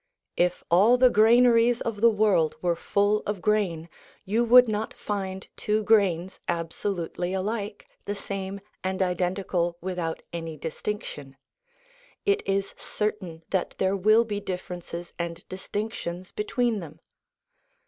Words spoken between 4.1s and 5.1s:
you would not